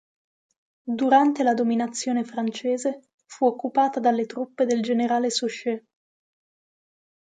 Durante 0.83 1.43
la 1.43 1.53
dominazione 1.53 2.23
francese, 2.23 3.09
fu 3.27 3.45
occupata 3.45 3.99
dalle 3.99 4.25
truppe 4.25 4.65
del 4.65 4.81
generale 4.81 5.29
Suchet. 5.29 5.83